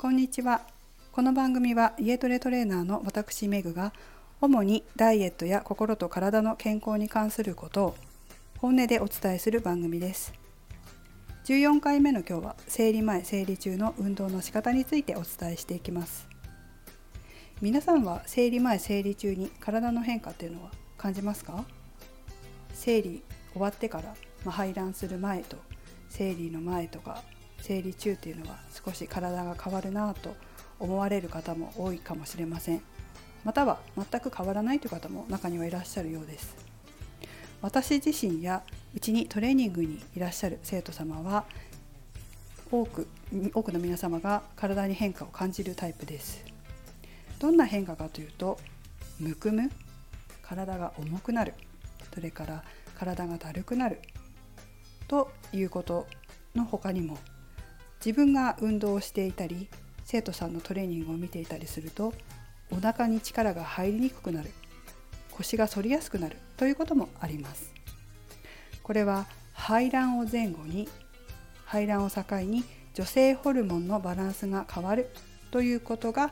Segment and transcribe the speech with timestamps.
[0.00, 0.62] こんにちは。
[1.12, 3.92] この番組は家トレトレーナーの私メグが
[4.40, 7.96] 主にダイエットや心と体の健康に関することを
[8.56, 10.32] 本音でお伝えする番組です。
[11.44, 16.26] 14回目の今日は生理前生理中の運動の仕方についてお伝えしていきます。
[17.60, 21.62] 皆さんは生理前生理中に体の変化っていうのは感じますか？
[22.72, 23.22] 生理
[23.52, 24.14] 終わってから、
[24.46, 25.58] まあ、排卵する前と
[26.08, 27.22] 生理の前とか
[27.60, 30.34] 生理中っていうのは少し体が変わるなと
[30.78, 32.82] 思われる方も多いかもしれません。
[33.44, 36.56] または全く変わらないという方も中にはいらっしゃるようです。
[37.62, 38.62] 私自身や
[38.94, 41.44] うちにトレーニングにいらっしゃる生徒様は
[42.70, 43.06] 多く
[43.52, 46.44] 多くの皆様が体に変化を感じるタイプです。
[47.38, 48.58] どんな変化かというと
[49.18, 49.70] むくむ
[50.42, 51.54] 体が重くなる
[52.14, 52.64] それから
[52.98, 54.00] 体がだるくなる
[55.08, 56.06] ということ
[56.54, 57.18] の他にも
[58.04, 59.68] 自分が運動をしていたり
[60.04, 62.12] 生徒さんのトレーニングを見ていたりすると
[62.70, 64.50] お腹に力が入りにくくなる。
[65.32, 66.36] 腰が反りやすくなる。
[66.56, 67.72] ということもあります。
[68.82, 70.88] これは排卵を前後に
[71.64, 75.10] 排卵を境に女性ホルモンのバランスが変わる。
[75.50, 76.30] ということが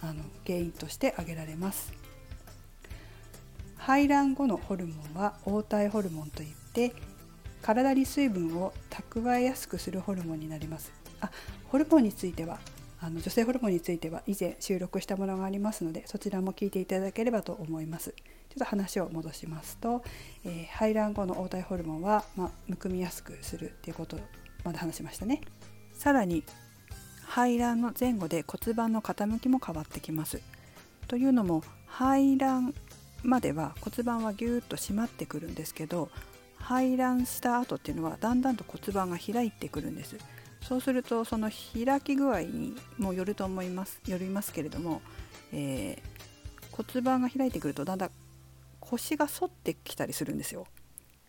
[0.00, 1.92] あの原因として挙げられます。
[3.76, 6.92] 排卵後のホルモンは黄体ホルモンといって
[7.64, 10.92] 体に水分を蓄えやすくするホルモンになります。
[11.22, 11.30] あ
[11.68, 12.60] ホルモンについては
[13.00, 18.10] あの女性ホルモンについては以前収録したものがありますのでそちらも聞いていただければと思います。
[18.10, 20.04] ちょっと話を戻しますと、
[20.44, 24.18] えー、排卵後の黄体ホルモンは、まあ、むくみやすくするっていうこと
[24.62, 25.40] まで話しましたね。
[25.94, 26.44] さらに
[27.26, 30.42] 排卵の前後で骨盤の傾きも変わってきます。
[31.08, 32.74] というのも排卵
[33.22, 36.10] までは骨盤はぎゅーっと締まってくるんですけど
[36.64, 40.16] 排卵した後っていうのはだんだんと骨盤が開いてくるんです
[40.62, 45.02] そうするとその開き具合にもよると思いますよりますけれども、
[45.52, 48.10] えー、骨盤が開いてくるとだんだん
[48.80, 50.66] 腰が反ってきたりするんですよ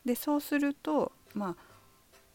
[0.06, 1.56] でそうするとまあ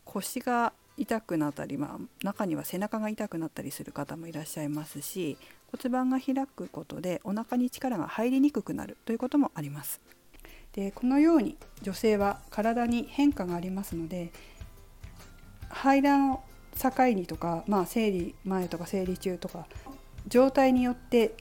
[0.04, 5.38] 腰が痛くなったり、まあ、中には背中が痛くなったりする方もいらっしゃいますし
[5.72, 10.02] 骨盤が開くことでお腹に力が入りにくくなるということもあります。
[10.72, 14.32] でこのように女性は体に変化がありますので
[15.68, 16.42] 排卵を
[16.80, 19.66] 境にとか、まあ、生理前とか生理中とか
[20.28, 21.34] 状態によって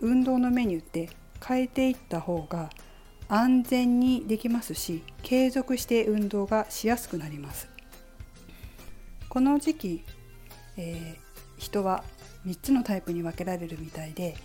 [0.00, 1.10] 運動のメニューって
[1.44, 2.70] 変えていった方が
[3.28, 7.68] 安全にできますし継続して運動がしやすくなります。
[9.28, 10.04] この時期、
[10.76, 12.04] えー、人は
[12.46, 14.36] 3つのタイプに分けられるみたいで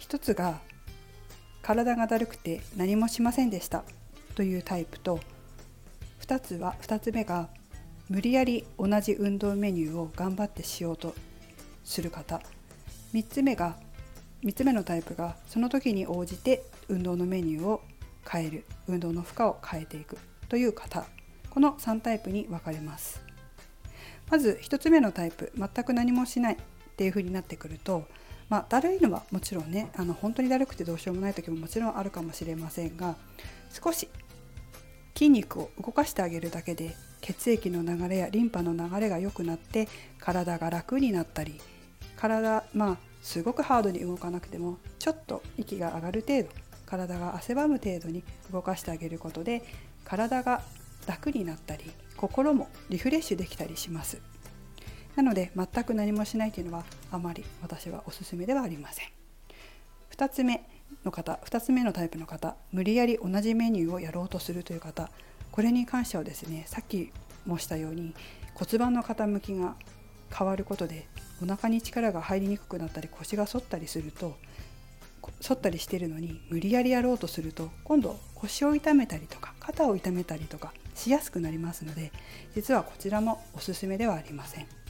[0.00, 0.60] 1つが
[1.66, 3.82] 体がだるくて何もしませんでした
[4.36, 5.18] というタイプと
[6.20, 7.48] 2つは2つ目が
[8.08, 11.12] 無理やり同じ運動メニューを頑張ってしようと
[11.82, 12.40] する方。
[13.12, 13.74] 3つ目が
[14.44, 17.82] 3つ目のタイプがその時に応じて運動のメニューを
[18.30, 20.18] 変える運動の負荷を変えていく
[20.48, 21.04] という方。
[21.50, 23.20] この3タイプに分かれます。
[24.30, 26.58] まず1つ目のタイプ全く何もしないっ
[26.96, 28.06] ていう風になってくると
[28.48, 33.16] まあ、だるいのはもちろんねあの本当にだるくてどうしようもない時ももちろんあるかもしれませんが
[33.70, 34.08] 少し
[35.14, 39.88] 筋肉を動かしてあげるだけで血液の流れやリンパの流れが良くなって
[40.20, 41.60] 体が楽になったり
[42.16, 46.48] 体まあすごくハードに動かなくてもちょっと息が上がる程度
[46.86, 49.62] 体が汗ばむ程度に動かしてあげることで
[50.04, 50.62] 体が
[51.06, 54.20] 楽になったり心もリフレッシュできたりします。
[55.16, 59.06] なので全く何もしないというのはあまり私はおすすめではありません
[60.14, 60.62] 2つ目
[61.04, 65.10] の方2つ目のタイプの方無理やり同じメニューをやろうとするという方
[65.50, 67.12] これに関してはですねさっき
[67.46, 68.14] もしたように
[68.54, 69.74] 骨盤の傾きが
[70.30, 71.08] 変わることで
[71.42, 74.36] お腹に力が入りにくくなったり腰が反ったりすると
[75.42, 82.12] 反ったりしてるのに無理やりやろうとすると今度腰を痛めたりとか肩を痛めたりとかしやすくなりますので
[82.54, 84.85] 実はこちらもおすすめではありません。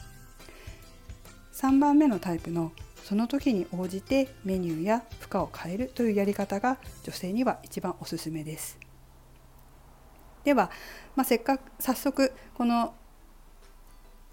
[1.56, 2.70] 3番目のタイプの
[3.03, 8.79] その時に応じてメニューや負荷を変えるというやり方が女性には一番おすすめです。
[10.44, 10.70] では、
[11.14, 12.94] まあ、せっかく早速この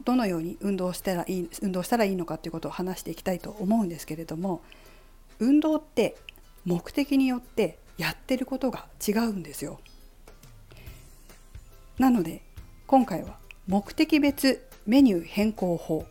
[0.03, 4.61] どのように運動したらいい運動したらいいのかということを話していきたいと思うんですけれども
[5.39, 6.17] 運動って
[6.65, 9.79] 目的によってやってることが違うんですよ。
[11.97, 12.41] なので
[12.85, 16.05] 今回は目的別メニュー変更法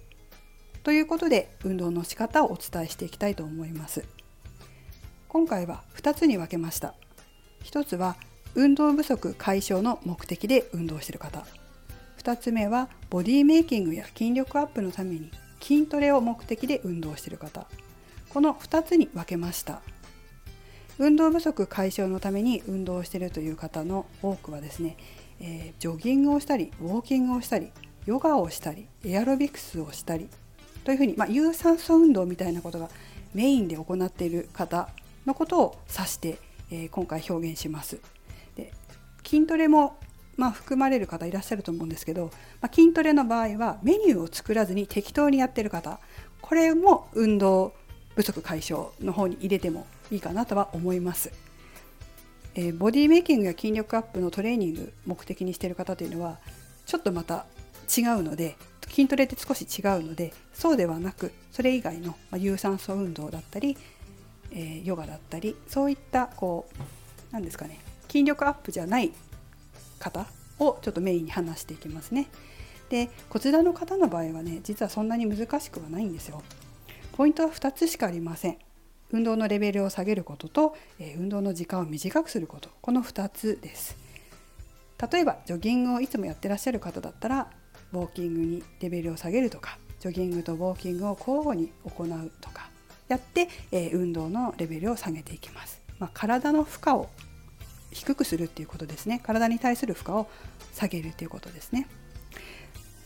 [0.83, 4.05] ということで運動の仕方をお伝えしていきたいと思います。
[5.29, 6.95] 今回は2つに分けました。
[7.65, 8.17] 1つは
[8.55, 11.47] 運動不足解消の目的で運動している方。
[12.19, 15.31] 2つ目はボディメイキングや筋力アップのために
[15.61, 17.67] 筋トレを目的で運動している方。
[18.29, 19.83] この2つに分けました。
[20.99, 24.97] 運動不足解消のために運動しているという方の多くはですね、
[25.41, 27.71] えー、ジョギングをしたりウォーキングをしたり
[28.05, 30.29] ヨガをしたりエアロビクスをしたり
[30.85, 32.89] というふうに、まあ、有酸素運動みたいなことが
[33.35, 34.89] メインで行っている方
[35.27, 36.39] のことを指して、
[36.71, 38.01] えー、今回表現します。
[38.57, 38.73] で
[39.25, 39.97] 筋トレも
[40.37, 42.31] まあ、含まれる方いらっしゃると思うんですけど、
[42.61, 46.01] まあ、筋トレの場合はメニューを作らずに適当にやってる方
[46.41, 47.75] これも運動
[48.15, 51.33] 不足解消の方に入れてもいいかなとは思います。
[52.55, 56.39] えー、ボディメイキングや筋力アップのトレーニング目的にしてる方というのは
[56.85, 57.47] ちょっとまた
[57.97, 58.57] 違うので
[58.93, 63.77] 筋トレって少し違うのでそうではなくそれ以外の、ま、有酸素運動だったり、
[64.51, 66.83] えー、ヨガだったりそういったこう
[67.33, 69.11] 何ですかね筋力アップじゃない
[69.99, 70.27] 方
[70.59, 72.29] をちょっとメインに話していきますね。
[72.91, 76.43] でこちらの方の場合はね実はそんなに難しくはないんですよ。
[77.13, 78.59] ポイントは2つしかありません。
[79.13, 83.97] 運動のレベルを下げることと、え運動の時間を短くすることこの2つです。
[85.11, 87.51] 例えばジョギングをいつもやってらっしゃる方だったら
[87.93, 92.71] ウォーキングにレベルを下げるとかジョギングとウォーキングを交互に行うとか
[93.09, 95.83] やって、え運動のレベルを下げていきます。
[95.99, 97.11] まあ、体の負荷を
[97.91, 99.21] 低くするっていうことですね。
[99.23, 100.27] 体に対する負荷を
[100.73, 101.87] 下げるっていうことですね。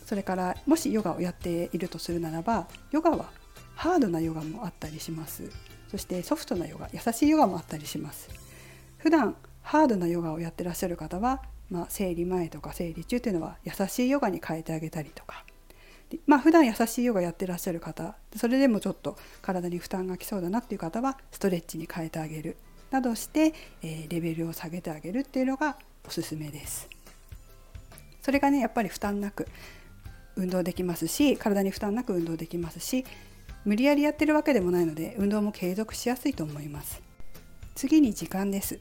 [0.05, 3.29] それからもしヨガをやっているとするならばヨガは
[3.75, 5.51] ハードなヨガもあったりします。
[5.91, 8.29] そしてソフトなヨガ優しいヨガもあったりします。
[8.97, 15.43] 普段ハードなヨガをやってらっしゃる方は、まあ、生理前とか生理中というのは優しいヨガに変えてあげたりとか
[16.25, 22.55] まあ普段優しいヨガやってらっしゃる方それでもちょっと体に負担がきそうだなっていう方はストレッチに変えてあげる
[22.91, 23.53] などして、
[23.83, 25.77] えー、レベルを下げてあげるっていうのが
[26.07, 26.87] おすすめです。
[28.21, 29.47] それがねやっぱり負担なく
[30.35, 33.05] 運動できますし体に負担なく運動できますし
[33.65, 37.01] 無理やりやってるわけでもないので運動も継続しやすいと思います。
[37.75, 38.79] 次に時間です。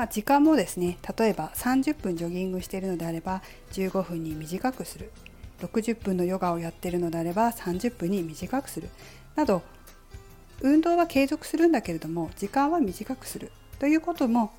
[0.00, 3.42] まあ、時間もですね例えば30分ジョギングしているのであれば
[3.72, 5.12] 15分に短くする。
[5.60, 8.88] 60分のヨガをやっているのであれば30分に短くする。
[9.36, 9.60] など
[10.62, 13.52] 運動は継続するんだけれども時間は短くする。
[13.78, 14.52] ということも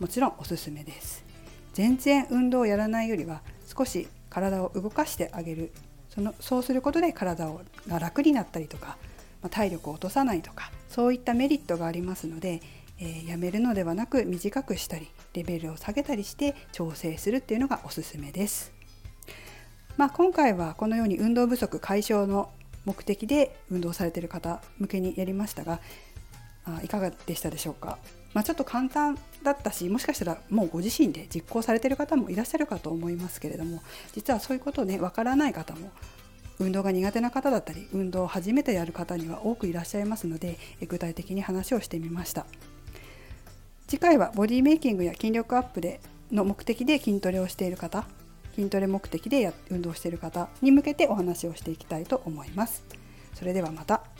[0.00, 1.24] もちろんおすすめです。
[1.72, 5.70] 全然運動をやらないよりは少し体を動かしてあげる。
[6.10, 8.96] そのそうすることで体をが楽になったりとか、
[9.40, 12.60] ま体力を落とさないとかそういったメリットがありますので、
[13.00, 18.72] えー、やめるのではなく短くしたりレベルを下げたりして調整するっていうのがおすすめです。
[19.96, 22.52] まあ、今回はこのように運動不足解消の
[22.84, 25.80] 目的で運動されている方向けにやりましたが
[26.64, 27.98] あいかがでしたでしょうか、
[28.32, 33.82] まあ、ちょっと簡単だったしもしかしたらもうご自身で実行されている方もいらっしゃるかと思いますけれども
[34.12, 35.90] 実はそういうことをねわからない方も
[36.58, 40.58] 運動が苦手な方だったり運動を初めてやる方には多くいらっしゃいますので
[40.88, 42.46] 具体的に話をしてみました
[43.86, 46.00] 次回はボディメイキングや筋力アップで
[46.32, 48.06] の目的で筋トレをしている方
[48.54, 52.84] 筋トレ目的で運動している方に向けてお話をしていきたいと思います。
[53.34, 54.13] それではまた。